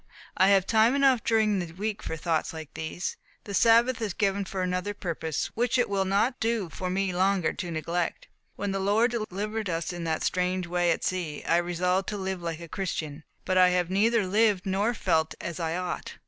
I 0.35 0.47
have 0.47 0.65
time 0.65 0.95
enough 0.95 1.23
during 1.23 1.59
the 1.59 1.73
week 1.73 2.01
for 2.01 2.17
thoughts 2.17 2.53
like 2.53 2.73
these. 2.73 3.17
The 3.43 3.53
Sabbath 3.53 4.01
is 4.01 4.15
given 4.15 4.45
for 4.45 4.63
another 4.63 4.95
purpose, 4.95 5.51
which 5.53 5.77
it 5.77 5.87
will 5.87 6.05
not 6.05 6.39
do 6.39 6.69
for 6.69 6.89
me 6.89 7.13
longer 7.13 7.53
to 7.53 7.69
neglect. 7.69 8.27
When 8.55 8.71
the 8.71 8.79
Lord 8.79 9.11
delivered 9.11 9.69
us 9.69 9.93
in 9.93 10.03
that 10.05 10.23
strange 10.23 10.65
way 10.65 10.89
at 10.89 11.03
sea, 11.03 11.43
I 11.43 11.57
resolved 11.57 12.09
to 12.09 12.17
live 12.17 12.41
like 12.41 12.61
a 12.61 12.67
Christian, 12.67 13.23
but 13.45 13.59
I 13.59 13.69
have 13.69 13.91
neither 13.91 14.25
lived 14.25 14.65
nor 14.65 14.95
felt 14.95 15.35
as 15.39 15.59
I 15.59 15.77
ought. 15.77 16.15